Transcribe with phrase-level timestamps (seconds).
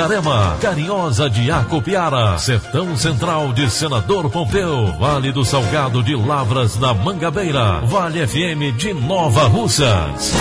[0.00, 6.94] Itarema, Carinhosa de Acopiara, Sertão Central de Senador Pompeu, Vale do Salgado de Lavras da
[6.94, 10.32] Mangabeira, Vale FM de Nova Russas.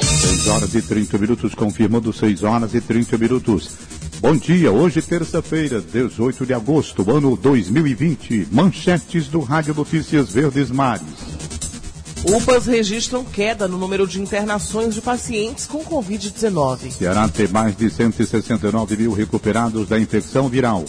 [0.00, 3.76] 6 horas e 30 minutos, confirmando 6 horas e 30 minutos.
[4.20, 8.46] Bom dia, hoje terça-feira, 18 de agosto, ano 2020.
[8.52, 11.35] Manchetes do Rádio Notícias Verdes Mares.
[12.28, 16.90] UPAs registram queda no número de internações de pacientes com Covid-19.
[16.90, 20.84] Ceará tem mais de 169 mil recuperados da infecção viral.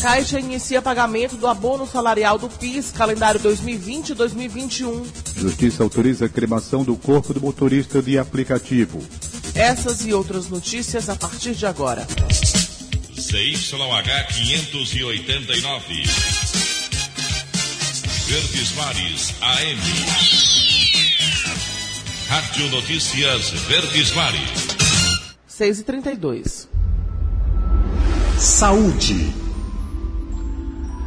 [0.00, 5.04] Caixa inicia pagamento do abono salarial do PIS, calendário 2020 2021.
[5.36, 9.02] Justiça autoriza a cremação do corpo do motorista de aplicativo.
[9.54, 12.06] Essas e outras notícias a partir de agora.
[13.18, 16.04] CYH 589.
[18.28, 20.59] Verdes Mares AM.
[22.30, 24.68] Rádio Notícias Verdes Mares.
[25.48, 26.68] 6 e 32
[28.38, 29.34] Saúde.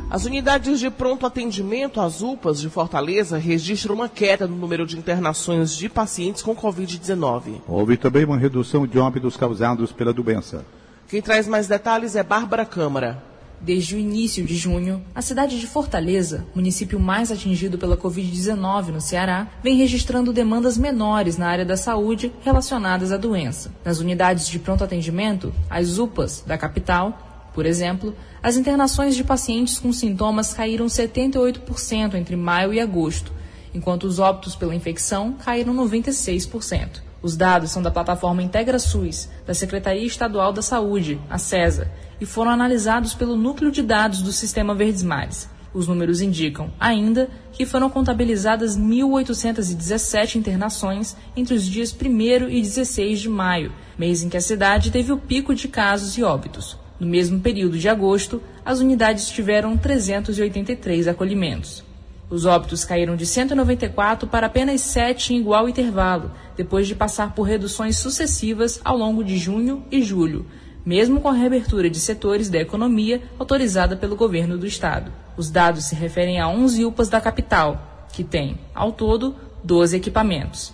[0.09, 4.97] As unidades de pronto atendimento, as UPAs de Fortaleza, registram uma queda no número de
[4.97, 7.61] internações de pacientes com Covid-19.
[7.69, 10.65] Houve também uma redução de óbitos causados pela doença.
[11.07, 13.23] Quem traz mais detalhes é Bárbara Câmara.
[13.63, 18.99] Desde o início de junho, a cidade de Fortaleza, município mais atingido pela Covid-19 no
[18.99, 23.73] Ceará, vem registrando demandas menores na área da saúde relacionadas à doença.
[23.85, 29.79] Nas unidades de pronto atendimento, as UPAs da capital, por exemplo, as internações de pacientes
[29.79, 33.31] com sintomas caíram 78% entre maio e agosto,
[33.73, 37.01] enquanto os óbitos pela infecção caíram 96%.
[37.21, 42.51] Os dados são da plataforma IntegraSUS, da Secretaria Estadual da Saúde, a CESA, e foram
[42.51, 45.49] analisados pelo núcleo de dados do Sistema Verdes Mares.
[45.73, 53.21] Os números indicam, ainda, que foram contabilizadas 1.817 internações entre os dias 1 e 16
[53.21, 56.77] de maio, mês em que a cidade teve o pico de casos e óbitos.
[56.99, 61.83] No mesmo período de agosto, as unidades tiveram 383 acolhimentos.
[62.29, 67.43] Os óbitos caíram de 194 para apenas 7 em igual intervalo, depois de passar por
[67.43, 70.45] reduções sucessivas ao longo de junho e julho,
[70.85, 75.11] mesmo com a reabertura de setores da economia autorizada pelo governo do estado.
[75.37, 80.73] Os dados se referem a 11 UPAs da capital, que tem, ao todo, 12 equipamentos.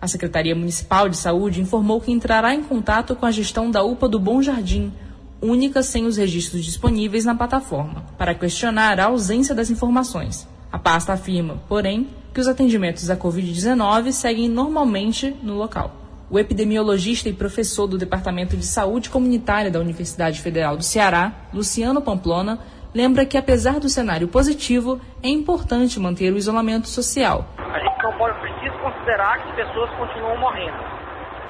[0.00, 4.08] A Secretaria Municipal de Saúde informou que entrará em contato com a gestão da UPA
[4.08, 4.92] do Bom Jardim,
[5.40, 10.48] única sem os registros disponíveis na plataforma, para questionar a ausência das informações.
[10.72, 16.01] A pasta afirma, porém, que os atendimentos à Covid-19 seguem normalmente no local.
[16.32, 22.00] O epidemiologista e professor do Departamento de Saúde Comunitária da Universidade Federal do Ceará, Luciano
[22.00, 22.58] Pamplona,
[22.94, 27.44] lembra que, apesar do cenário positivo, é importante manter o isolamento social.
[27.58, 30.82] A gente não pode, precisa considerar que pessoas continuam morrendo.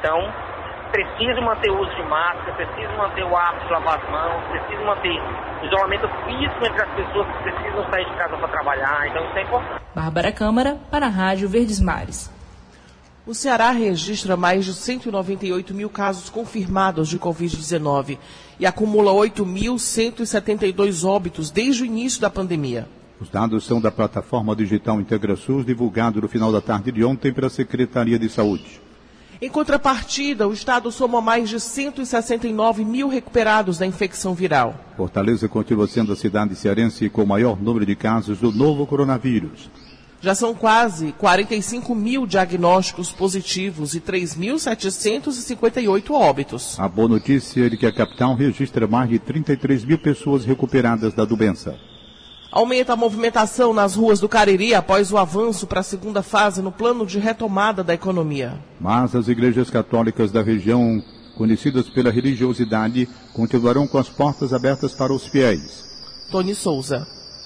[0.00, 0.18] Então,
[0.90, 4.84] preciso manter o uso de máscara, preciso manter o hábito de lavar as mãos, preciso
[4.84, 5.16] manter
[5.62, 9.38] o isolamento físico entre as pessoas que precisam sair de casa para trabalhar, então isso
[9.38, 9.82] é importante.
[9.94, 12.41] Bárbara Câmara, para a Rádio Verdes Mares.
[13.24, 18.18] O Ceará registra mais de 198 mil casos confirmados de Covid-19
[18.58, 22.88] e acumula 8.172 óbitos desde o início da pandemia.
[23.20, 27.48] Os dados são da plataforma digital IntegraSUS, divulgado no final da tarde de ontem pela
[27.48, 28.80] Secretaria de Saúde.
[29.40, 34.74] Em contrapartida, o Estado soma mais de 169 mil recuperados da infecção viral.
[34.96, 39.70] Fortaleza continua sendo a cidade cearense com o maior número de casos do novo coronavírus.
[40.22, 46.78] Já são quase 45 mil diagnósticos positivos e 3.758 óbitos.
[46.78, 51.12] A boa notícia é de que a capital registra mais de 33 mil pessoas recuperadas
[51.12, 51.76] da doença.
[52.52, 56.70] Aumenta a movimentação nas ruas do Cariri após o avanço para a segunda fase no
[56.70, 58.60] plano de retomada da economia.
[58.80, 61.02] Mas as igrejas católicas da região,
[61.36, 65.82] conhecidas pela religiosidade, continuarão com as portas abertas para os fiéis.
[66.30, 67.04] Tony Souza.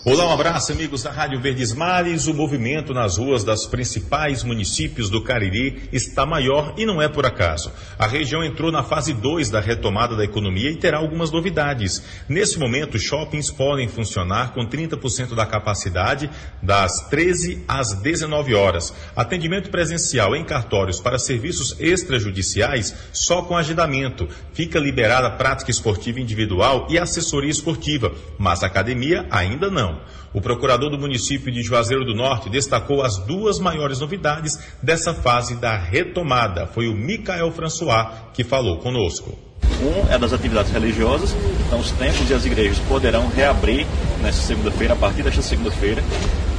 [0.08, 2.28] Olá, um abraço, amigos da Rádio Verdes Mares.
[2.28, 7.26] O movimento nas ruas das principais municípios do Cariri está maior e não é por
[7.26, 7.72] acaso.
[7.98, 12.04] A região entrou na fase 2 da retomada da economia e terá algumas novidades.
[12.28, 16.30] Nesse momento, shoppings podem funcionar com 30% da capacidade
[16.62, 18.94] das 13 às 19 horas.
[19.16, 24.28] Atendimento presencial em cartórios para serviços extrajudiciais só com agendamento.
[24.52, 29.95] Fica liberada prática esportiva individual e assessoria esportiva, mas academia ainda não.
[30.32, 35.56] O procurador do município de Juazeiro do Norte destacou as duas maiores novidades dessa fase
[35.56, 36.66] da retomada.
[36.66, 39.46] Foi o Micael François que falou conosco.
[39.80, 41.34] Um é das atividades religiosas,
[41.66, 43.86] então os templos e as igrejas poderão reabrir
[44.22, 46.02] nesta segunda-feira, a partir desta segunda-feira,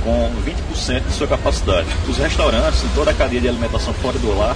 [0.04, 0.32] com
[0.78, 1.88] 20% de sua capacidade.
[2.08, 4.56] Os restaurantes e toda a cadeia de alimentação fora do lar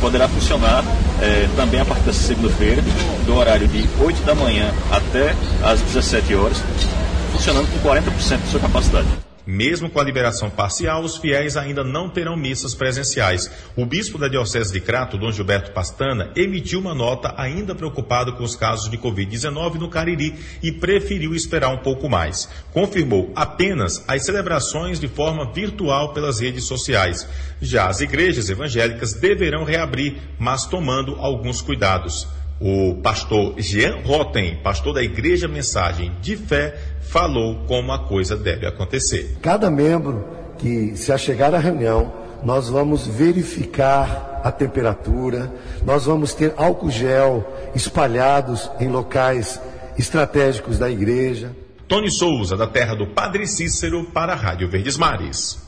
[0.00, 0.84] poderá funcionar
[1.22, 2.82] eh, também a partir desta segunda-feira,
[3.24, 6.62] do horário de 8 da manhã até às 17 horas,
[7.42, 9.08] funcionando com 40% de sua capacidade.
[9.44, 13.50] Mesmo com a liberação parcial, os fiéis ainda não terão missas presenciais.
[13.74, 18.44] O bispo da Diocese de Crato, Dom Gilberto Pastana, emitiu uma nota ainda preocupado com
[18.44, 22.48] os casos de Covid-19 no Cariri e preferiu esperar um pouco mais.
[22.72, 27.28] Confirmou apenas as celebrações de forma virtual pelas redes sociais.
[27.60, 32.28] Já as igrejas evangélicas deverão reabrir, mas tomando alguns cuidados.
[32.64, 38.64] O pastor Jean Rotten, pastor da Igreja Mensagem de Fé, falou como a coisa deve
[38.64, 39.36] acontecer.
[39.42, 40.24] Cada membro
[40.58, 42.12] que se achegar à reunião,
[42.44, 45.52] nós vamos verificar a temperatura,
[45.84, 47.44] nós vamos ter álcool gel
[47.74, 49.60] espalhados em locais
[49.98, 51.50] estratégicos da igreja.
[51.88, 55.61] Tony Souza, da terra do Padre Cícero, para a Rádio Verdes Mares.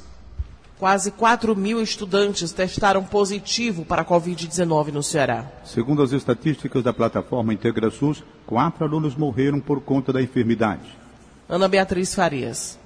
[0.85, 5.51] Quase 4 mil estudantes testaram positivo para a Covid-19 no Ceará.
[5.65, 10.85] Segundo as estatísticas da plataforma IntegraSUS, quatro alunos morreram por conta da enfermidade.
[11.49, 12.79] Ana Beatriz Farias.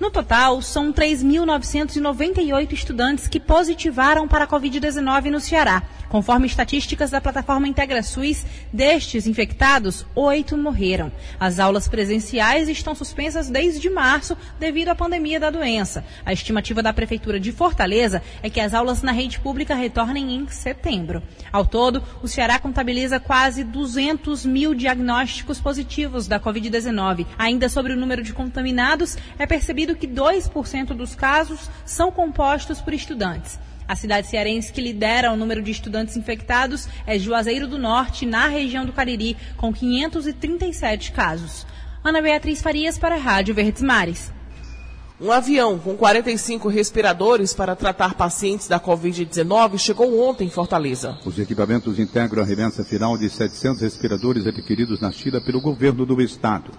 [0.00, 5.84] No total, são 3.998 estudantes que positivaram para a Covid-19 no Ceará.
[6.08, 11.10] Conforme estatísticas da plataforma IntegraSUS, destes infectados, oito morreram.
[11.40, 16.04] As aulas presenciais estão suspensas desde março devido à pandemia da doença.
[16.24, 20.46] A estimativa da Prefeitura de Fortaleza é que as aulas na rede pública retornem em
[20.48, 21.22] setembro.
[21.52, 27.26] Ao todo, o Ceará contabiliza quase 200 mil diagnósticos positivos da Covid-19.
[27.36, 32.94] Ainda sobre o número de contaminados, é percebido que 2% dos casos são compostos por
[32.94, 33.58] estudantes.
[33.86, 38.48] A cidade cearense que lidera o número de estudantes infectados é Juazeiro do Norte, na
[38.48, 41.66] região do Cariri, com 537 casos.
[42.02, 44.32] Ana Beatriz Farias para a Rádio Verdes Mares.
[45.20, 51.16] Um avião com 45 respiradores para tratar pacientes da Covid-19 chegou ontem em Fortaleza.
[51.24, 56.20] Os equipamentos integram a remessa final de 700 respiradores adquiridos na China pelo governo do
[56.20, 56.72] estado.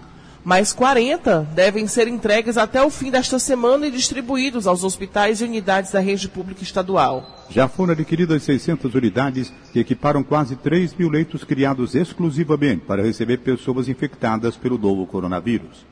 [0.46, 5.44] Mais 40 devem ser entregues até o fim desta semana e distribuídos aos hospitais e
[5.44, 7.44] unidades da rede pública estadual.
[7.50, 13.38] Já foram adquiridas 600 unidades que equiparam quase 3 mil leitos criados exclusivamente para receber
[13.38, 15.84] pessoas infectadas pelo novo coronavírus.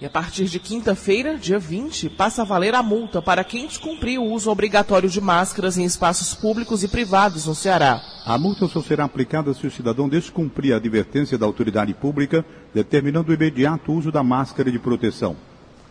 [0.00, 4.20] E a partir de quinta-feira, dia 20, passa a valer a multa para quem descumprir
[4.20, 8.00] o uso obrigatório de máscaras em espaços públicos e privados no Ceará.
[8.24, 13.32] A multa só será aplicada se o cidadão descumprir a advertência da autoridade pública, determinando
[13.32, 15.34] o imediato uso da máscara de proteção.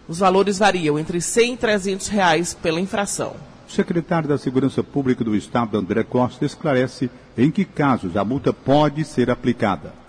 [0.08, 3.36] Os valores variam entre 100 e 300 reais pela infração.
[3.68, 8.54] O secretário da Segurança Pública do Estado, André Costa, esclarece em que casos a multa
[8.54, 10.07] pode ser aplicada.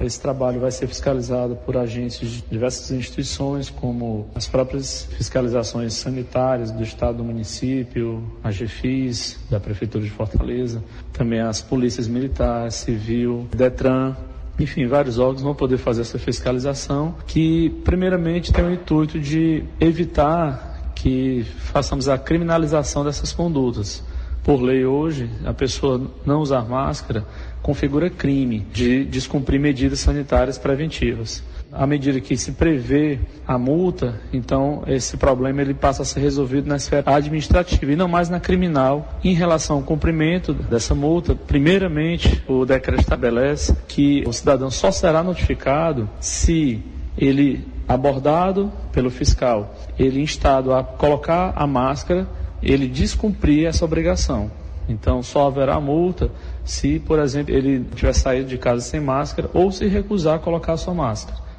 [0.00, 6.70] Esse trabalho vai ser fiscalizado por agentes de diversas instituições, como as próprias fiscalizações sanitárias
[6.70, 13.46] do Estado do município, a GFIS, da Prefeitura de Fortaleza, também as polícias militar, civil,
[13.54, 14.16] DETRAN,
[14.58, 20.92] enfim, vários órgãos vão poder fazer essa fiscalização, que primeiramente tem o intuito de evitar
[20.94, 24.02] que façamos a criminalização dessas condutas.
[24.42, 27.26] Por lei hoje, a pessoa não usar máscara
[27.62, 31.42] configura crime de descumprir medidas sanitárias preventivas.
[31.72, 36.66] À medida que se prevê a multa, então esse problema ele passa a ser resolvido
[36.66, 39.20] na esfera administrativa e não mais na criminal.
[39.22, 45.22] Em relação ao cumprimento dessa multa, primeiramente o decreto estabelece que o cidadão só será
[45.22, 46.82] notificado se
[47.16, 52.26] ele abordado pelo fiscal, ele instado a colocar a máscara,
[52.62, 54.50] ele descumprir essa obrigação.
[54.88, 56.30] Então só haverá multa
[56.64, 60.72] se, por exemplo, ele tiver saído de casa sem máscara ou se recusar a colocar
[60.72, 61.50] a sua máscara.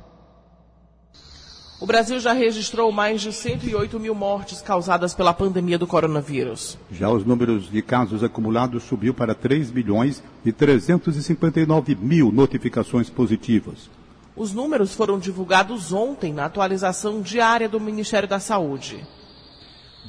[1.79, 6.77] O Brasil já registrou mais de 108 mil mortes causadas pela pandemia do coronavírus.
[6.91, 13.89] Já os números de casos acumulados subiu para 3 milhões e 359 mil notificações positivas.
[14.35, 19.03] Os números foram divulgados ontem na atualização diária do Ministério da Saúde.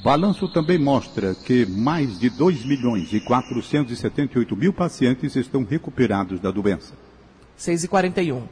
[0.01, 6.51] Balanço também mostra que mais de 2 milhões e 478 mil pacientes estão recuperados da
[6.51, 6.93] doença.
[7.55, 8.43] 6 e 41.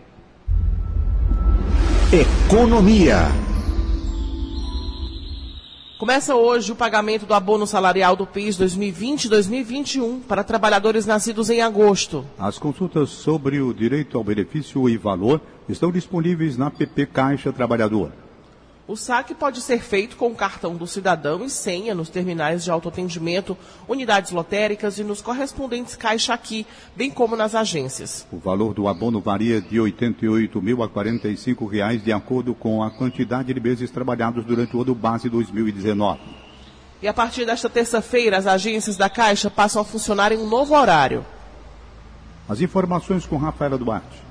[2.14, 3.20] Economia.
[5.98, 12.26] Começa hoje o pagamento do abono salarial do PIS 2020-2021 para trabalhadores nascidos em agosto.
[12.40, 18.12] As consultas sobre o direito ao benefício e valor estão disponíveis na PP Caixa Trabalhador.
[18.88, 22.72] O saque pode ser feito com o cartão do cidadão e senha nos terminais de
[22.72, 23.56] autoatendimento,
[23.88, 28.26] unidades lotéricas e nos correspondentes Caixa Aqui, bem como nas agências.
[28.32, 32.82] O valor do abono varia de R$ 88 mil a 45 reais, de acordo com
[32.82, 36.20] a quantidade de meses trabalhados durante o ano base 2019.
[37.02, 40.76] E a partir desta terça-feira, as agências da Caixa passam a funcionar em um novo
[40.76, 41.26] horário.
[42.50, 44.31] As informações com Rafaela Duarte.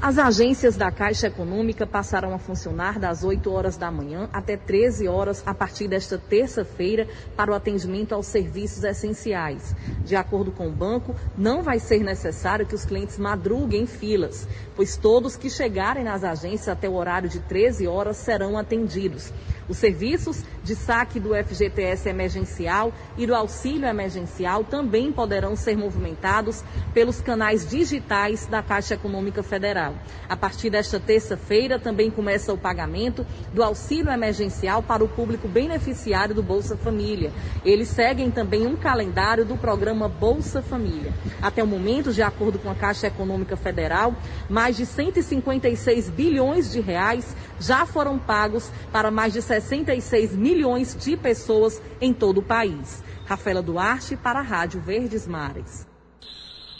[0.00, 5.08] As agências da Caixa Econômica passarão a funcionar das 8 horas da manhã até 13
[5.08, 9.74] horas a partir desta terça-feira para o atendimento aos serviços essenciais.
[10.04, 14.46] De acordo com o banco, não vai ser necessário que os clientes madruguem em filas,
[14.76, 19.32] pois todos que chegarem nas agências até o horário de 13 horas serão atendidos.
[19.68, 26.64] Os serviços de saque do FGTS emergencial e do auxílio emergencial também poderão ser movimentados
[26.94, 29.94] pelos canais digitais da Caixa Econômica Federal.
[30.28, 36.34] A partir desta terça-feira também começa o pagamento do auxílio emergencial para o público beneficiário
[36.34, 37.30] do Bolsa Família.
[37.64, 41.12] Eles seguem também um calendário do programa Bolsa Família.
[41.42, 44.14] Até o momento, de acordo com a Caixa Econômica Federal,
[44.48, 51.16] mais de 156 bilhões de reais já foram pagos para mais de 66 milhões de
[51.16, 53.02] pessoas em todo o país.
[53.26, 55.86] Rafaela Duarte para a Rádio Verdes Mares.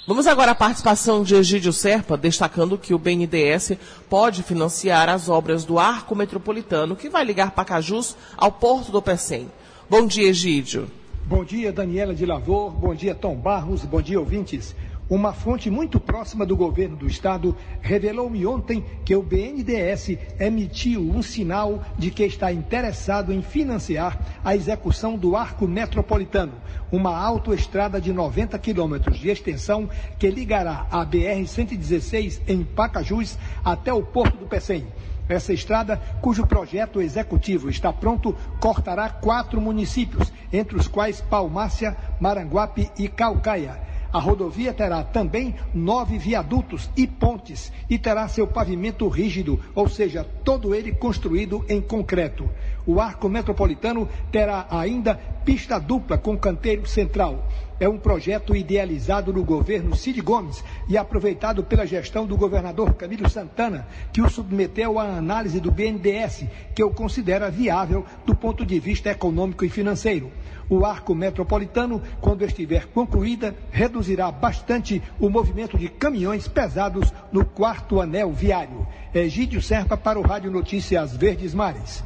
[0.07, 3.73] Vamos agora à participação de Egídio Serpa, destacando que o BNDES
[4.09, 9.53] pode financiar as obras do arco metropolitano que vai ligar Pacajus ao porto do Pecém.
[9.91, 10.91] Bom dia, Egídio.
[11.27, 12.71] Bom dia, Daniela de Lavor.
[12.71, 13.85] Bom dia, Tom Barros.
[13.85, 14.75] Bom dia, ouvintes.
[15.11, 21.23] Uma fonte muito próxima do governo do estado revelou-me ontem que o BNDES emitiu um
[21.23, 26.53] sinal de que está interessado em financiar a execução do Arco Metropolitano,
[26.93, 29.89] uma autoestrada de 90 quilômetros de extensão
[30.19, 34.89] que ligará a BR-116 em Pacajus até o Porto do Pecém.
[35.27, 42.91] Essa estrada, cujo projeto executivo está pronto, cortará quatro municípios, entre os quais Palmácia, Maranguape
[42.99, 49.61] e Calcaia a rodovia terá também nove viadutos e pontes e terá seu pavimento rígido,
[49.75, 52.49] ou seja, todo ele construído em concreto.
[52.89, 55.15] O arco metropolitano terá ainda
[55.45, 57.47] pista dupla com canteiro central.
[57.79, 63.29] É um projeto idealizado no governo Cid Gomes e aproveitado pela gestão do governador Camilo
[63.29, 68.81] Santana, que o submeteu à análise do BNDES, que eu considero viável do ponto de
[68.81, 70.33] vista econômico e financeiro.
[70.71, 78.01] O arco metropolitano, quando estiver concluída, reduzirá bastante o movimento de caminhões pesados no quarto
[78.01, 78.87] anel viário.
[79.15, 82.03] Egídio Serpa para o Rádio Notícias Verdes Mares.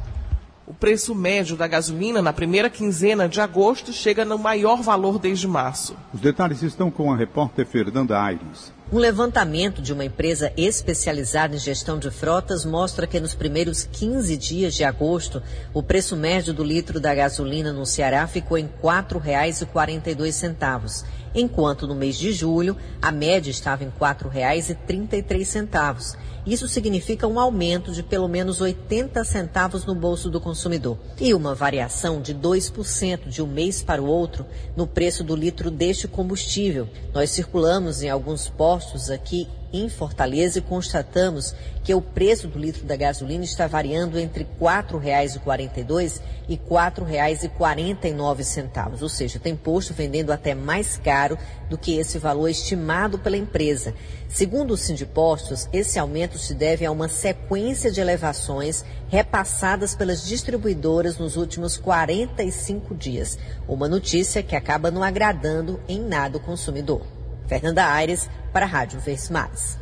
[0.65, 5.45] O preço médio da gasolina na primeira quinzena de agosto chega no maior valor desde
[5.45, 5.93] março.
[6.13, 8.71] Os detalhes estão com a repórter Fernanda Aires.
[8.89, 14.37] Um levantamento de uma empresa especializada em gestão de frotas mostra que nos primeiros 15
[14.37, 15.43] dias de agosto,
[15.73, 21.03] o preço médio do litro da gasolina no Ceará ficou em R$ 4,42,
[21.33, 26.15] enquanto no mês de julho a média estava em R$ 4,33.
[26.45, 31.55] Isso significa um aumento de pelo menos 80 centavos no bolso do consumidor e uma
[31.55, 36.89] variação de 2% de um mês para o outro no preço do litro deste combustível.
[37.13, 42.85] Nós circulamos em alguns postos aqui em Fortaleza e constatamos que o preço do litro
[42.85, 50.31] da gasolina está variando entre R$ 4,42 e R$ 4,49, ou seja, tem posto vendendo
[50.31, 51.37] até mais caro
[51.69, 53.93] do que esse valor estimado pela empresa.
[54.29, 61.17] Segundo o Sindipostos, esse aumento se deve a uma sequência de elevações repassadas pelas distribuidoras
[61.17, 63.37] nos últimos 45 dias.
[63.67, 67.12] Uma notícia que acaba não agradando em nada o consumidor.
[67.47, 69.77] Fernanda Aires, para a Rádio Versmares.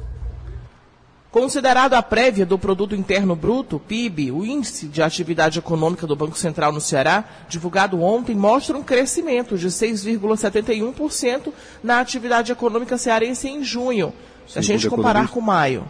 [1.31, 6.37] Considerado a prévia do Produto Interno Bruto, PIB, o Índice de Atividade Econômica do Banco
[6.37, 13.63] Central no Ceará, divulgado ontem, mostra um crescimento de 6,71% na atividade econômica cearense em
[13.63, 14.11] junho,
[14.45, 15.85] se a gente comparar com maio.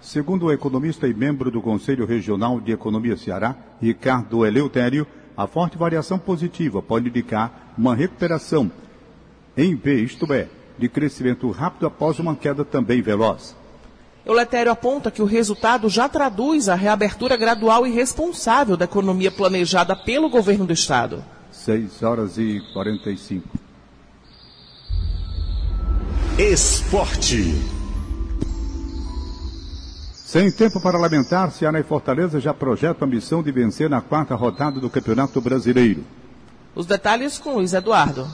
[0.00, 5.78] Segundo o economista e membro do Conselho Regional de Economia Ceará, Ricardo Eleutério, a forte
[5.78, 8.68] variação positiva pode indicar uma recuperação
[9.56, 10.48] em V, isto é,
[10.80, 13.54] de crescimento rápido após uma queda também veloz.
[14.26, 19.94] Euletério aponta que o resultado já traduz a reabertura gradual e responsável da economia planejada
[19.94, 21.24] pelo governo do Estado.
[21.52, 23.48] 6 horas e 45.
[26.38, 27.54] Esporte.
[30.12, 34.34] Sem tempo para lamentar, Ceará e Fortaleza já projetam a missão de vencer na quarta
[34.34, 36.04] rodada do Campeonato Brasileiro.
[36.74, 38.28] Os detalhes com Luiz Eduardo.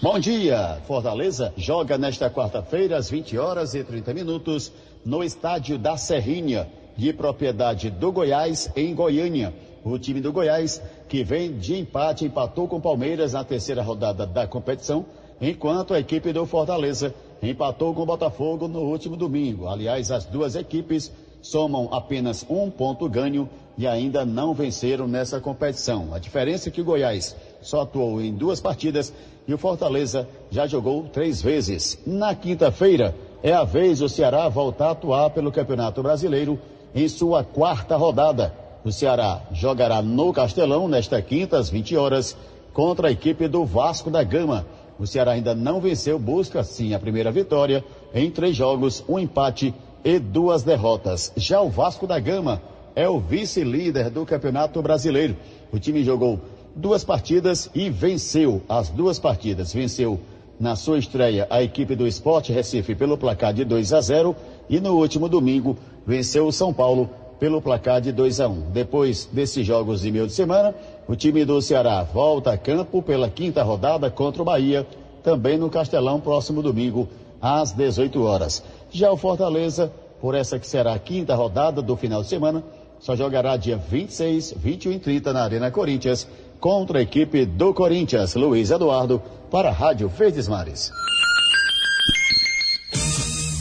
[0.00, 0.80] Bom dia!
[0.86, 4.70] Fortaleza joga nesta quarta-feira, às 20 horas e 30 minutos,
[5.04, 9.52] no estádio da Serrinha, de propriedade do Goiás, em Goiânia.
[9.82, 14.46] O time do Goiás, que vem de empate, empatou com Palmeiras na terceira rodada da
[14.46, 15.04] competição,
[15.40, 17.12] enquanto a equipe do Fortaleza
[17.42, 19.66] empatou com o Botafogo no último domingo.
[19.66, 21.12] Aliás, as duas equipes
[21.42, 26.12] somam apenas um ponto ganho e ainda não venceram nessa competição.
[26.12, 29.14] A diferença é que o Goiás só atuou em duas partidas
[29.46, 31.96] e o Fortaleza já jogou três vezes.
[32.04, 36.58] Na quinta-feira é a vez do Ceará voltar a atuar pelo Campeonato Brasileiro
[36.92, 38.52] em sua quarta rodada.
[38.84, 42.36] O Ceará jogará no Castelão nesta quinta às 20 horas
[42.72, 44.66] contra a equipe do Vasco da Gama.
[44.98, 49.72] O Ceará ainda não venceu, busca sim a primeira vitória em três jogos, um empate
[50.04, 51.32] e duas derrotas.
[51.36, 52.60] Já o Vasco da Gama
[52.98, 55.36] é o vice-líder do Campeonato Brasileiro.
[55.72, 56.40] O time jogou
[56.74, 59.72] duas partidas e venceu as duas partidas.
[59.72, 60.18] Venceu
[60.58, 64.34] na sua estreia a equipe do Esporte Recife pelo placar de 2 a 0
[64.68, 68.70] e no último domingo venceu o São Paulo pelo placar de 2 a 1.
[68.72, 70.74] Depois desses jogos de meio de semana,
[71.06, 74.84] o time do Ceará volta a campo pela quinta rodada contra o Bahia,
[75.22, 77.08] também no Castelão, próximo domingo,
[77.40, 78.60] às 18 horas.
[78.90, 82.64] Já o Fortaleza, por essa que será a quinta rodada do final de semana,
[83.00, 86.26] só jogará dia 26, 21 e 30 na Arena Corinthians
[86.60, 88.34] contra a equipe do Corinthians.
[88.34, 90.90] Luiz Eduardo para a Rádio Verdes Mares.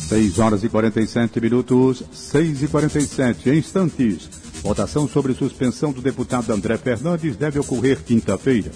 [0.08, 4.30] 6 horas e 47 minutos, 6 e 47 instantes.
[4.64, 8.72] Votação sobre suspensão do deputado André Fernandes deve ocorrer quinta-feira.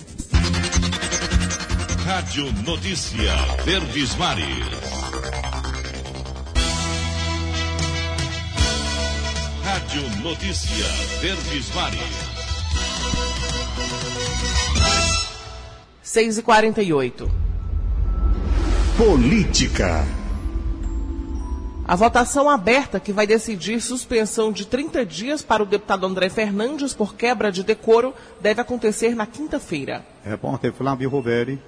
[2.06, 3.34] Rádio Notícia
[3.64, 5.01] Verdes Mares.
[9.92, 10.86] Rádio Notícia
[11.20, 12.00] Verdes Mares.
[16.02, 17.32] 6 e 48
[18.98, 20.06] Política.
[21.86, 26.94] A votação aberta que vai decidir suspensão de 30 dias para o deputado André Fernandes
[26.94, 30.06] por quebra de decoro deve acontecer na quinta-feira.
[30.24, 31.60] Repórter Flávio Roveri.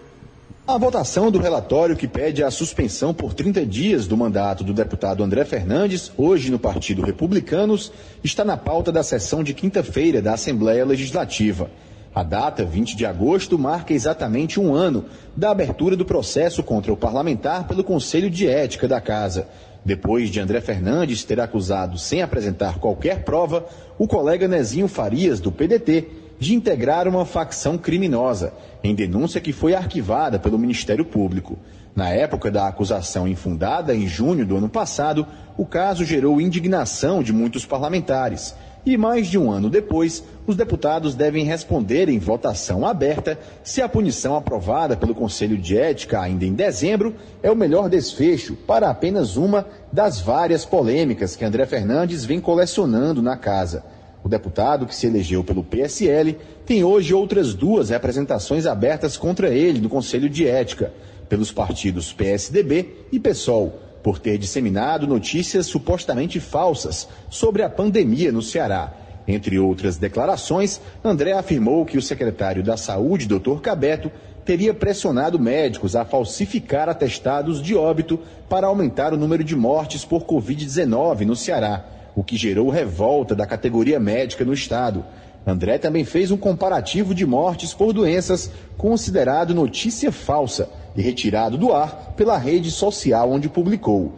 [0.65, 5.21] A votação do relatório que pede a suspensão por 30 dias do mandato do deputado
[5.21, 7.91] André Fernandes, hoje no Partido Republicanos,
[8.23, 11.69] está na pauta da sessão de quinta-feira da Assembleia Legislativa.
[12.15, 15.03] A data, 20 de agosto, marca exatamente um ano
[15.35, 19.49] da abertura do processo contra o parlamentar pelo Conselho de Ética da Casa.
[19.83, 23.65] Depois de André Fernandes ter acusado, sem apresentar qualquer prova,
[23.99, 29.73] o colega Nezinho Farias, do PDT, de integrar uma facção criminosa, em denúncia que foi
[29.73, 31.57] arquivada pelo Ministério Público.
[31.95, 37.31] Na época da acusação infundada, em junho do ano passado, o caso gerou indignação de
[37.31, 38.55] muitos parlamentares.
[38.85, 43.87] E mais de um ano depois, os deputados devem responder em votação aberta se a
[43.87, 49.37] punição aprovada pelo Conselho de Ética ainda em dezembro é o melhor desfecho para apenas
[49.37, 53.85] uma das várias polêmicas que André Fernandes vem colecionando na casa.
[54.23, 59.81] O deputado, que se elegeu pelo PSL, tem hoje outras duas representações abertas contra ele
[59.81, 60.93] no Conselho de Ética,
[61.27, 68.41] pelos partidos PSDB e PSOL, por ter disseminado notícias supostamente falsas sobre a pandemia no
[68.41, 68.93] Ceará.
[69.27, 73.59] Entre outras declarações, André afirmou que o secretário da Saúde, Dr.
[73.61, 74.09] Cabeto,
[74.45, 80.23] teria pressionado médicos a falsificar atestados de óbito para aumentar o número de mortes por
[80.25, 85.03] Covid-19 no Ceará o que gerou revolta da categoria médica no estado.
[85.45, 91.73] André também fez um comparativo de mortes por doenças considerado notícia falsa e retirado do
[91.73, 94.13] ar pela rede social onde publicou.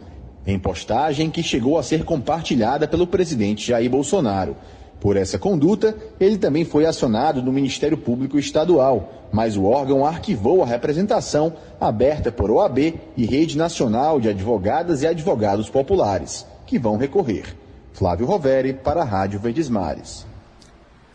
[0.46, 4.56] Em postagem que chegou a ser compartilhada pelo presidente Jair Bolsonaro.
[5.00, 10.62] Por essa conduta, ele também foi acionado no Ministério Público Estadual, mas o órgão arquivou
[10.62, 16.96] a representação aberta por OAB e Rede Nacional de Advogadas e Advogados Populares, que vão
[16.96, 17.65] recorrer.
[17.96, 20.26] Flávio Roveri, para a Rádio Verdes Mares.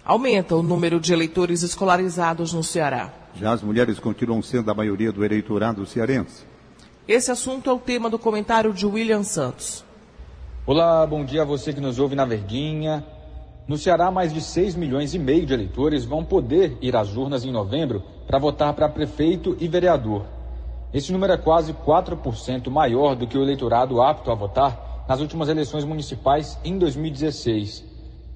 [0.04, 3.14] Aumenta o número de eleitores escolarizados no Ceará.
[3.36, 6.44] Já as mulheres continuam sendo a maioria do eleitorado cearense.
[7.08, 9.86] Esse assunto é o tema do comentário de William Santos.
[10.66, 13.06] Olá, bom dia a você que nos ouve na Verdinha.
[13.68, 17.46] No Ceará, mais de 6 milhões e meio de eleitores vão poder ir às urnas
[17.46, 20.26] em novembro para votar para prefeito e vereador.
[20.92, 25.50] Esse número é quase 4% maior do que o eleitorado apto a votar nas últimas
[25.50, 27.84] eleições municipais em 2016.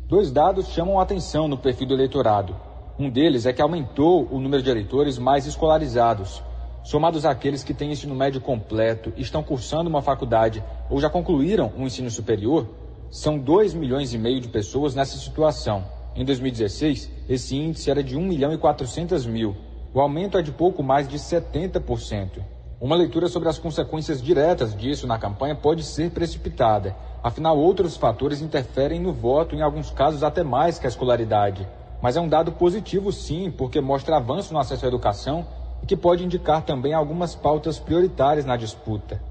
[0.09, 2.53] Dois dados chamam a atenção no perfil do eleitorado.
[2.99, 6.43] Um deles é que aumentou o número de eleitores mais escolarizados.
[6.83, 11.85] Somados àqueles que têm ensino médio completo, estão cursando uma faculdade ou já concluíram um
[11.85, 12.67] ensino superior,
[13.09, 15.85] são 2 milhões e meio de pessoas nessa situação.
[16.13, 19.55] Em 2016, esse índice era de 1 milhão e 400 mil.
[19.93, 22.54] O aumento é de pouco mais de 70%.
[22.79, 26.93] Uma leitura sobre as consequências diretas disso na campanha pode ser precipitada.
[27.23, 31.65] Afinal, outros fatores interferem no voto, em alguns casos até mais que a escolaridade.
[32.01, 35.47] Mas é um dado positivo, sim, porque mostra avanço no acesso à educação
[35.81, 39.21] e que pode indicar também algumas pautas prioritárias na disputa.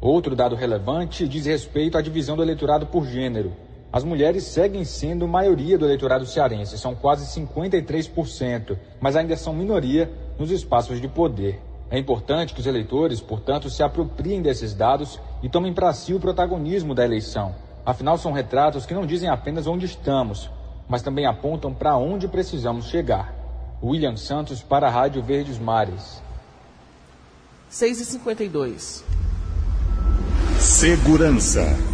[0.00, 3.52] Outro dado relevante diz respeito à divisão do eleitorado por gênero.
[3.92, 10.08] As mulheres seguem sendo maioria do eleitorado cearense, são quase 53%, mas ainda são minoria
[10.38, 11.71] nos espaços de poder.
[11.92, 16.18] É importante que os eleitores, portanto, se apropriem desses dados e tomem para si o
[16.18, 17.54] protagonismo da eleição.
[17.84, 20.50] Afinal, são retratos que não dizem apenas onde estamos,
[20.88, 23.34] mas também apontam para onde precisamos chegar.
[23.82, 26.22] William Santos para a Rádio Verdes Mares.
[27.70, 29.02] 6h52.
[30.58, 31.91] Segurança.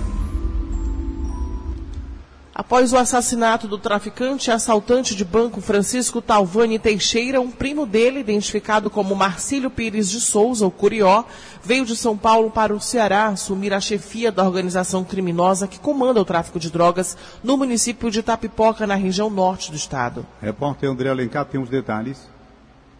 [2.58, 8.18] Após o assassinato do traficante e assaltante de banco Francisco Talvani Teixeira, um primo dele,
[8.18, 11.22] identificado como Marcílio Pires de Souza, o Curió,
[11.62, 16.20] veio de São Paulo para o Ceará assumir a chefia da organização criminosa que comanda
[16.20, 20.26] o tráfico de drogas no município de Tapipoca, na região norte do estado.
[20.42, 22.28] Repórter André Alencar tem os detalhes.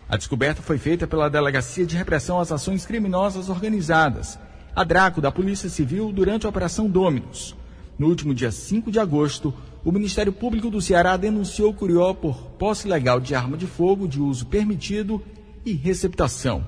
[0.08, 4.38] A descoberta foi feita pela Delegacia de Repressão às Ações Criminosas Organizadas,
[4.76, 7.56] a Draco da Polícia Civil, durante a Operação Dominus.
[7.98, 9.52] No último dia 5 de agosto,
[9.84, 14.20] o Ministério Público do Ceará denunciou Curió por posse ilegal de arma de fogo de
[14.20, 15.20] uso permitido
[15.66, 16.64] e receptação.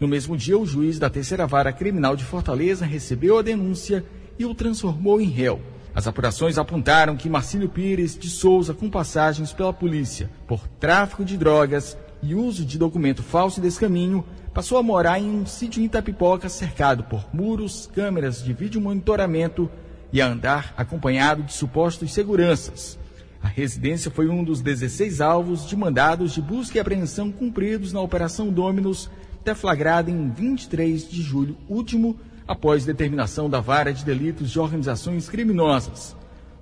[0.00, 4.02] No mesmo dia, o juiz da Terceira Vara Criminal de Fortaleza recebeu a denúncia
[4.38, 5.60] e o transformou em réu.
[5.94, 11.36] As apurações apontaram que Marcílio Pires de Souza, com passagens pela polícia por tráfico de
[11.36, 15.84] drogas e uso de documento falso e descaminho, passou a morar em um sítio em
[15.84, 19.70] Itapipoca cercado por muros, câmeras de vídeo monitoramento
[20.12, 22.98] e a andar acompanhado de supostos seguranças.
[23.42, 28.00] A residência foi um dos 16 alvos de mandados de busca e apreensão cumpridos na
[28.00, 29.10] Operação Dominus,
[29.42, 36.14] deflagrada em 23 de julho último, após determinação da Vara de Delitos de Organizações Criminosas.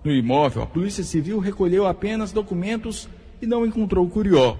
[0.04, 3.08] No imóvel, a Polícia Civil recolheu apenas documentos
[3.42, 4.56] e não encontrou Curió.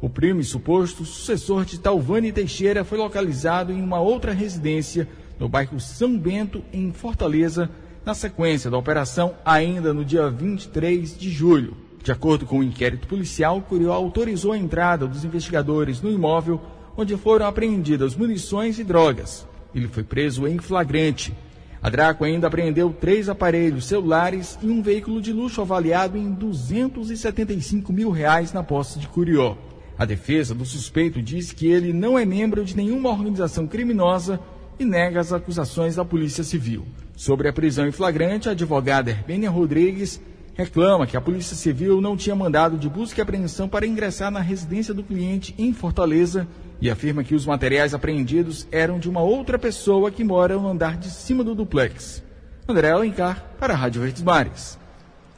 [0.00, 5.48] O primo e suposto sucessor de Talvani Teixeira foi localizado em uma outra residência no
[5.48, 7.70] bairro São Bento, em Fortaleza,
[8.06, 13.08] na sequência da operação, ainda no dia 23 de julho, de acordo com o inquérito
[13.08, 16.60] policial, Curió autorizou a entrada dos investigadores no imóvel
[16.96, 19.44] onde foram apreendidas munições e drogas.
[19.74, 21.34] Ele foi preso em flagrante.
[21.82, 27.92] A Draco ainda apreendeu três aparelhos celulares e um veículo de luxo avaliado em 275
[27.92, 29.56] mil reais na posse de Curió.
[29.98, 34.38] A defesa do suspeito diz que ele não é membro de nenhuma organização criminosa
[34.78, 36.86] e nega as acusações da Polícia Civil.
[37.16, 40.20] Sobre a prisão em flagrante, a advogada Herbênia Rodrigues
[40.52, 44.40] reclama que a Polícia Civil não tinha mandado de busca e apreensão para ingressar na
[44.40, 46.46] residência do cliente em Fortaleza
[46.78, 50.98] e afirma que os materiais apreendidos eram de uma outra pessoa que mora no andar
[50.98, 52.22] de cima do duplex.
[52.68, 54.78] André Alencar, para a Rádio Verdes Mares.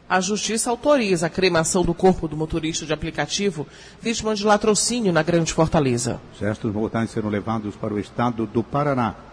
[0.08, 3.66] A Justiça autoriza a cremação do corpo do motorista de aplicativo
[4.02, 6.20] vítima de latrocínio na Grande Fortaleza.
[6.34, 9.27] Os restos mortais serão levados para o estado do Paraná.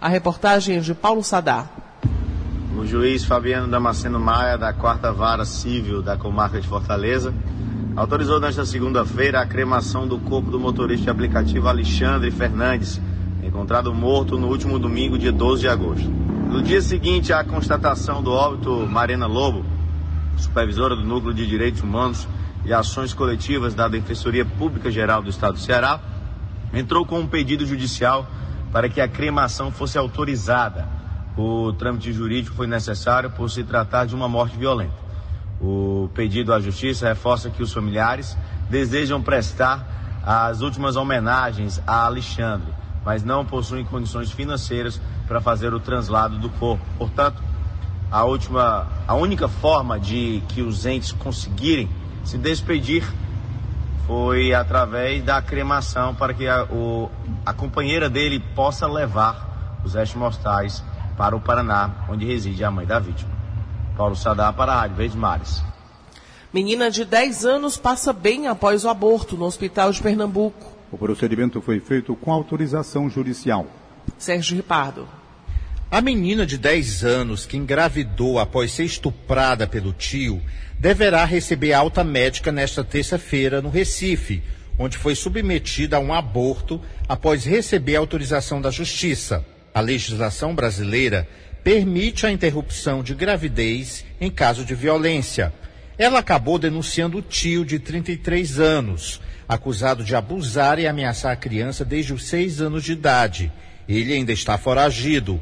[0.00, 1.66] A reportagem é de Paulo Sadá.
[2.76, 7.34] O juiz Fabiano Damasceno Maia, da Quarta Vara Civil da Comarca de Fortaleza,
[7.96, 13.00] autorizou nesta segunda-feira a cremação do corpo do motorista de aplicativo Alexandre Fernandes,
[13.42, 16.08] encontrado morto no último domingo, dia 12 de agosto.
[16.08, 19.64] No dia seguinte à constatação do óbito, Marina Lobo,
[20.36, 22.28] supervisora do Núcleo de Direitos Humanos
[22.64, 25.98] e Ações Coletivas da Defensoria Pública Geral do Estado do Ceará,
[26.72, 28.28] entrou com um pedido judicial
[28.72, 30.88] para que a cremação fosse autorizada.
[31.36, 35.08] O trâmite jurídico foi necessário por se tratar de uma morte violenta.
[35.60, 38.36] O pedido à Justiça reforça que os familiares
[38.68, 39.86] desejam prestar
[40.24, 42.72] as últimas homenagens a Alexandre,
[43.04, 46.84] mas não possuem condições financeiras para fazer o translado do corpo.
[46.98, 47.42] Portanto,
[48.10, 51.88] a última, a única forma de que os entes conseguirem
[52.24, 53.04] se despedir
[54.08, 57.10] foi através da cremação para que a, o,
[57.44, 60.82] a companheira dele possa levar os restos mortais
[61.14, 63.30] para o Paraná, onde reside a mãe da vítima.
[63.98, 65.62] Paulo Sadar para a Rádio Verdes Mares.
[66.54, 70.72] Menina de 10 anos passa bem após o aborto no Hospital de Pernambuco.
[70.90, 73.66] O procedimento foi feito com autorização judicial.
[74.16, 75.06] Sérgio Ripardo.
[75.90, 80.42] A menina de 10 anos que engravidou após ser estuprada pelo tio
[80.78, 84.42] deverá receber alta médica nesta terça-feira no Recife,
[84.78, 89.42] onde foi submetida a um aborto após receber autorização da Justiça.
[89.72, 91.26] A legislação brasileira
[91.64, 95.54] permite a interrupção de gravidez em caso de violência.
[95.96, 101.82] Ela acabou denunciando o tio de 33 anos, acusado de abusar e ameaçar a criança
[101.82, 103.50] desde os seis anos de idade.
[103.88, 105.40] Ele ainda está foragido.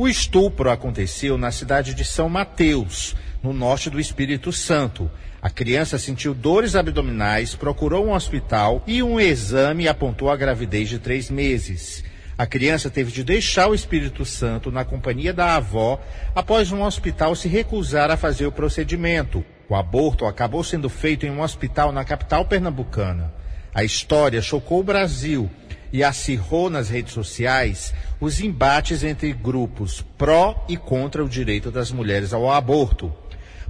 [0.00, 5.10] O estupro aconteceu na cidade de São Mateus, no norte do Espírito Santo.
[5.42, 11.00] A criança sentiu dores abdominais, procurou um hospital e um exame apontou a gravidez de
[11.00, 12.04] três meses.
[12.38, 16.00] A criança teve de deixar o Espírito Santo na companhia da avó
[16.32, 19.44] após um hospital se recusar a fazer o procedimento.
[19.68, 23.34] O aborto acabou sendo feito em um hospital na capital pernambucana.
[23.74, 25.50] A história chocou o Brasil
[25.92, 31.90] e acirrou nas redes sociais os embates entre grupos pró e contra o direito das
[31.90, 33.12] mulheres ao aborto.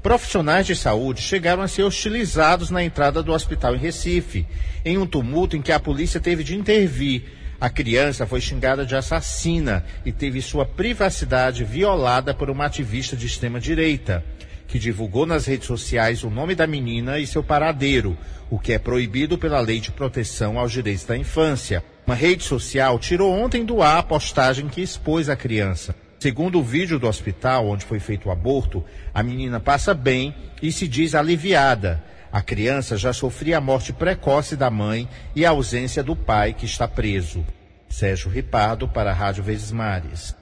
[0.03, 4.47] Profissionais de saúde chegaram a ser hostilizados na entrada do hospital em Recife,
[4.85, 7.25] em um tumulto em que a polícia teve de intervir.
[7.61, 13.27] A criança foi xingada de assassina e teve sua privacidade violada por uma ativista de
[13.27, 14.25] extrema-direita,
[14.69, 18.17] que divulgou nas redes sociais o nome da menina e seu paradeiro,
[18.49, 21.83] o que é proibido pela Lei de Proteção aos Direitos da Infância.
[22.09, 25.95] Uma rede social tirou ontem do ar a postagem que expôs a criança.
[26.19, 30.73] Segundo o vídeo do hospital onde foi feito o aborto, a menina passa bem e
[30.73, 32.03] se diz aliviada.
[32.33, 36.65] A criança já sofria a morte precoce da mãe e a ausência do pai, que
[36.65, 37.45] está preso.
[37.91, 40.35] Sérgio Ripardo, para a Rádio Verdes Mares.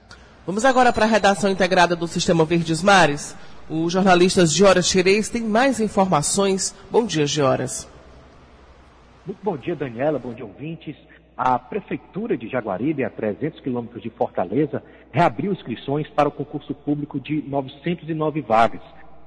[0.45, 3.35] Vamos agora para a redação integrada do Sistema Verdes Mares.
[3.69, 6.73] O jornalista Gioras Xerez tem mais informações.
[6.89, 7.85] Bom dia, Gioras.
[9.25, 10.17] Muito bom dia, Daniela.
[10.17, 10.95] Bom dia, ouvintes.
[11.37, 17.19] A Prefeitura de Jaguaribe, a 300 quilômetros de Fortaleza, reabriu inscrições para o concurso público
[17.19, 18.81] de 909 vagas.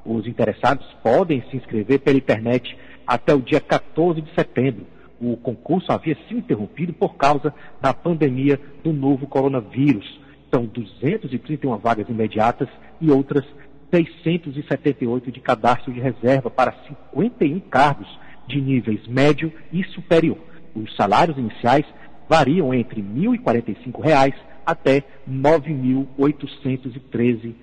[0.05, 4.87] Os interessados podem se inscrever pela internet até o dia 14 de setembro.
[5.21, 10.21] O concurso havia sido interrompido por causa da pandemia do novo coronavírus.
[10.53, 12.69] São 231 vagas imediatas
[13.01, 13.45] e outras
[13.93, 18.09] 678 de cadastro de reserva para 51 cargos
[18.49, 20.50] de níveis médio e superior.
[20.75, 21.85] Os salários iniciais
[22.29, 27.55] variam entre R$ 1.045 até R$ 9.813.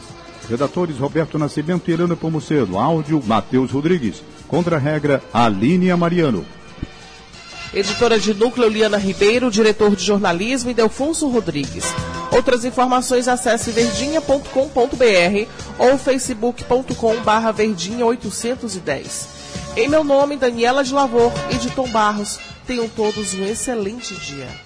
[0.49, 2.79] Redatores Roberto Nascimento e Helena Pomucedo.
[2.79, 4.23] Áudio Matheus Rodrigues.
[4.47, 6.45] Contra-regra Aline Mariano.
[7.75, 11.85] Editora de núcleo Liana Ribeiro, diretor de jornalismo Delfonso Rodrigues.
[12.31, 19.27] Outras informações acesse verdinha.com.br ou facebook.com.br verdinha810.
[19.77, 22.39] Em meu nome, Daniela de Lavor e de Tom Barros.
[22.67, 24.66] Tenham todos um excelente dia.